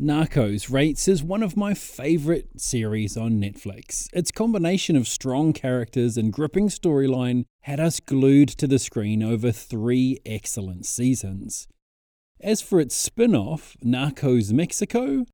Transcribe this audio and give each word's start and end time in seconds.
Narcos 0.00 0.72
rates 0.72 1.06
as 1.06 1.22
one 1.22 1.44
of 1.44 1.56
my 1.56 1.72
favourite 1.72 2.60
series 2.60 3.16
on 3.16 3.40
Netflix. 3.40 4.08
Its 4.12 4.32
combination 4.32 4.96
of 4.96 5.06
strong 5.06 5.52
characters 5.52 6.16
and 6.16 6.32
gripping 6.32 6.68
storyline 6.68 7.44
had 7.62 7.78
us 7.78 8.00
glued 8.00 8.48
to 8.48 8.66
the 8.66 8.80
screen 8.80 9.22
over 9.22 9.52
three 9.52 10.18
excellent 10.26 10.84
seasons. 10.84 11.68
As 12.40 12.60
for 12.60 12.80
its 12.80 12.96
spin 12.96 13.36
off, 13.36 13.76
Narcos 13.84 14.52
Mexico, 14.52 15.26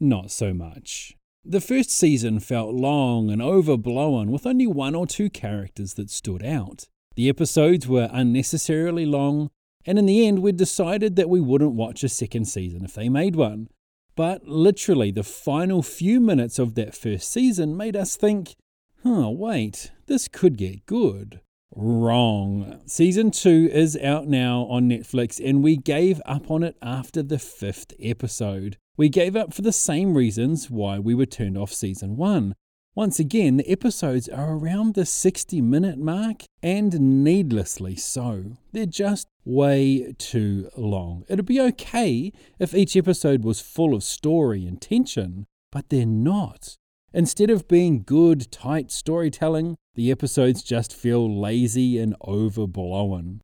not 0.00 0.30
so 0.30 0.54
much. 0.54 1.14
The 1.44 1.60
first 1.60 1.90
season 1.90 2.40
felt 2.40 2.74
long 2.74 3.30
and 3.30 3.42
overblown 3.42 4.32
with 4.32 4.46
only 4.46 4.66
one 4.66 4.94
or 4.94 5.06
two 5.06 5.28
characters 5.28 5.94
that 5.94 6.08
stood 6.08 6.42
out. 6.42 6.86
The 7.14 7.28
episodes 7.28 7.86
were 7.86 8.08
unnecessarily 8.10 9.04
long, 9.04 9.50
and 9.84 9.98
in 9.98 10.06
the 10.06 10.26
end, 10.26 10.38
we 10.38 10.52
decided 10.52 11.16
that 11.16 11.28
we 11.28 11.40
wouldn't 11.40 11.74
watch 11.74 12.02
a 12.02 12.08
second 12.08 12.46
season 12.46 12.86
if 12.86 12.94
they 12.94 13.10
made 13.10 13.36
one. 13.36 13.68
But 14.18 14.48
literally, 14.48 15.12
the 15.12 15.22
final 15.22 15.80
few 15.80 16.18
minutes 16.18 16.58
of 16.58 16.74
that 16.74 16.92
first 16.92 17.30
season 17.30 17.76
made 17.76 17.94
us 17.94 18.16
think, 18.16 18.56
huh, 19.04 19.30
wait, 19.30 19.92
this 20.08 20.26
could 20.26 20.56
get 20.56 20.86
good. 20.86 21.40
Wrong. 21.76 22.80
Season 22.84 23.30
2 23.30 23.70
is 23.72 23.96
out 23.96 24.26
now 24.26 24.62
on 24.62 24.88
Netflix, 24.88 25.38
and 25.38 25.62
we 25.62 25.76
gave 25.76 26.20
up 26.26 26.50
on 26.50 26.64
it 26.64 26.76
after 26.82 27.22
the 27.22 27.38
fifth 27.38 27.92
episode. 28.02 28.76
We 28.96 29.08
gave 29.08 29.36
up 29.36 29.54
for 29.54 29.62
the 29.62 29.70
same 29.70 30.16
reasons 30.16 30.68
why 30.68 30.98
we 30.98 31.14
were 31.14 31.24
turned 31.24 31.56
off 31.56 31.72
season 31.72 32.16
1 32.16 32.56
once 32.98 33.20
again, 33.20 33.58
the 33.58 33.70
episodes 33.70 34.28
are 34.28 34.54
around 34.54 34.94
the 34.94 35.06
60 35.06 35.60
minute 35.60 36.00
mark 36.00 36.42
and 36.64 37.22
needlessly 37.22 37.94
so. 37.94 38.56
They're 38.72 38.86
just 38.86 39.28
way 39.44 40.16
too 40.18 40.68
long. 40.76 41.24
It'd 41.28 41.46
be 41.46 41.60
okay 41.60 42.32
if 42.58 42.74
each 42.74 42.96
episode 42.96 43.44
was 43.44 43.60
full 43.60 43.94
of 43.94 44.02
story 44.02 44.66
and 44.66 44.80
tension, 44.82 45.46
but 45.70 45.90
they're 45.90 46.06
not. 46.06 46.76
Instead 47.14 47.50
of 47.50 47.68
being 47.68 48.02
good, 48.02 48.50
tight 48.50 48.90
storytelling, 48.90 49.76
the 49.94 50.10
episodes 50.10 50.64
just 50.64 50.92
feel 50.92 51.40
lazy 51.40 52.00
and 52.00 52.16
overblown. 52.26 53.42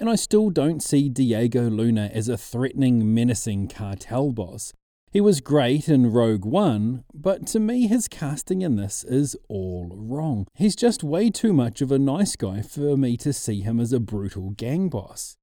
And 0.00 0.08
I 0.08 0.14
still 0.14 0.48
don't 0.48 0.82
see 0.82 1.10
Diego 1.10 1.68
Luna 1.68 2.10
as 2.10 2.30
a 2.30 2.38
threatening, 2.38 3.12
menacing 3.12 3.68
cartel 3.68 4.32
boss. 4.32 4.72
He 5.14 5.20
was 5.20 5.40
great 5.40 5.88
in 5.88 6.10
Rogue 6.10 6.44
One, 6.44 7.04
but 7.24 7.46
to 7.46 7.58
me, 7.58 7.86
his 7.86 8.06
casting 8.06 8.60
in 8.60 8.76
this 8.76 9.02
is 9.02 9.34
all 9.48 9.90
wrong. 9.90 10.46
He's 10.52 10.76
just 10.76 11.02
way 11.02 11.30
too 11.30 11.54
much 11.54 11.80
of 11.80 11.90
a 11.90 11.98
nice 11.98 12.36
guy 12.36 12.60
for 12.60 12.98
me 12.98 13.16
to 13.16 13.32
see 13.32 13.62
him 13.62 13.80
as 13.80 13.94
a 13.94 13.98
brutal 13.98 14.50
gang 14.50 14.90
boss. 14.90 15.38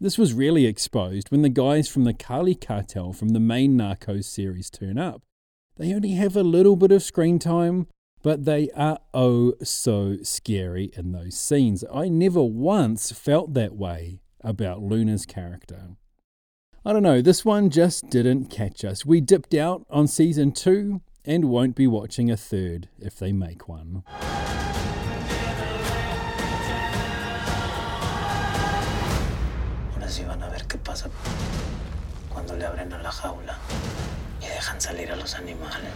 This 0.00 0.16
was 0.16 0.32
really 0.32 0.64
exposed 0.64 1.32
when 1.32 1.42
the 1.42 1.48
guys 1.48 1.88
from 1.88 2.04
the 2.04 2.14
Cali 2.14 2.54
cartel 2.54 3.12
from 3.12 3.30
the 3.30 3.40
main 3.40 3.76
Narcos 3.76 4.26
series 4.26 4.70
turn 4.70 4.96
up. 4.96 5.22
They 5.76 5.92
only 5.92 6.12
have 6.12 6.36
a 6.36 6.44
little 6.44 6.76
bit 6.76 6.92
of 6.92 7.02
screen 7.02 7.40
time, 7.40 7.88
but 8.22 8.44
they 8.44 8.70
are 8.76 9.00
oh 9.12 9.54
so 9.60 10.18
scary 10.22 10.92
in 10.96 11.10
those 11.10 11.36
scenes. 11.36 11.82
I 11.92 12.08
never 12.08 12.44
once 12.44 13.10
felt 13.10 13.54
that 13.54 13.74
way 13.74 14.20
about 14.40 14.82
Luna's 14.82 15.26
character. 15.26 15.96
I 16.84 16.92
don't 16.92 17.02
know, 17.02 17.20
this 17.20 17.44
one 17.44 17.70
just 17.70 18.08
didn't 18.08 18.50
catch 18.50 18.84
us. 18.84 19.04
We 19.04 19.20
dipped 19.20 19.54
out 19.54 19.84
on 19.90 20.06
season 20.06 20.52
two 20.52 21.00
and 21.26 21.46
won't 21.46 21.74
be 21.74 21.86
watching 21.86 22.30
a 22.30 22.36
third 22.36 22.88
if 22.98 23.18
they 23.18 23.32
make 23.32 23.68
one. 23.68 24.02
Ahora 29.94 30.08
sí 30.08 30.24
van 30.24 30.42
a 30.42 30.48
ver 30.48 30.66
qué 30.66 30.78
pasa 30.78 31.08
cuando 32.28 32.56
le 32.56 32.66
abren 32.66 32.92
a 32.92 33.02
la 33.02 33.10
jaula 33.10 33.58
y 34.40 34.46
dejan 34.46 34.80
salir 34.80 35.10
a 35.12 35.16
los 35.16 35.34
animales. 35.34 35.90